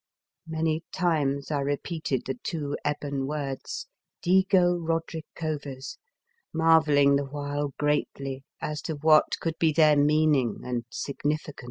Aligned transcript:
Many 0.47 0.83
times 0.91 1.51
I 1.51 1.59
repeated 1.59 2.23
the 2.25 2.33
two 2.33 2.75
ebon 2.83 3.27
words" 3.27 3.85
DlGO 4.25 4.79
RODRICOVEZ," 4.83 5.99
marvel 6.53 6.95
ling 6.95 7.17
the 7.17 7.25
while 7.29 7.75
greatly 7.77 8.43
as 8.59 8.81
to 8.81 8.95
what 8.95 9.39
could 9.39 9.59
be 9.59 9.71
their 9.71 9.95
meaning 9.95 10.61
and 10.63 10.85
significance. 10.89 11.59